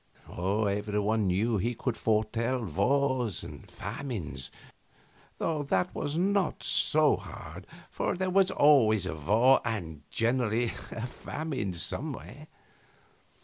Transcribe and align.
Every 0.35 0.99
one 0.99 1.27
knew 1.27 1.59
he 1.59 1.75
could 1.75 1.95
foretell 1.95 2.65
wars 2.65 3.43
and 3.43 3.69
famines, 3.69 4.49
though 5.37 5.61
that 5.61 5.93
was 5.93 6.17
not 6.17 6.63
so 6.63 7.17
hard, 7.17 7.67
for 7.91 8.17
there 8.17 8.31
was 8.31 8.49
always 8.49 9.05
a 9.05 9.13
war 9.13 9.61
and 9.63 10.01
generally 10.09 10.71
a 10.89 11.05
famine 11.05 11.73
somewhere. 11.73 12.47